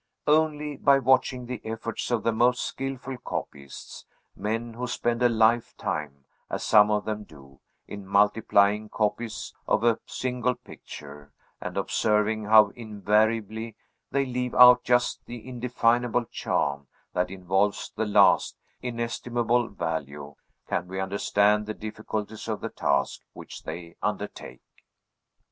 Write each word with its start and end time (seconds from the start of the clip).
Only 0.25 0.77
by 0.77 0.97
watching 0.97 1.45
the 1.45 1.61
efforts 1.63 2.09
of 2.09 2.23
the 2.23 2.31
most 2.31 2.65
skilful 2.65 3.19
copyists 3.19 4.05
men 4.35 4.73
who 4.73 4.87
spend 4.87 5.21
a 5.21 5.29
lifetime, 5.29 6.25
as 6.49 6.63
some 6.63 6.89
of 6.89 7.05
them 7.05 7.23
do, 7.23 7.59
in 7.87 8.07
multiplying 8.07 8.89
copies 8.89 9.53
of 9.67 9.83
a 9.83 9.99
single 10.07 10.55
picture 10.55 11.31
and 11.61 11.77
observing 11.77 12.45
how 12.45 12.69
invariably 12.69 13.75
they 14.09 14.25
leave 14.25 14.55
out 14.55 14.83
just 14.83 15.23
the 15.27 15.47
indefinable 15.47 16.25
charm 16.25 16.87
that 17.13 17.29
involves 17.29 17.91
the 17.95 18.05
last, 18.07 18.57
inestimable 18.81 19.67
value, 19.69 20.33
can 20.67 20.87
we 20.87 20.99
understand 20.99 21.67
the 21.67 21.75
difficulties 21.75 22.47
of 22.47 22.59
the 22.59 22.69
task 22.69 23.21
which 23.33 23.61
they 23.65 23.95
undertake. 24.01 24.63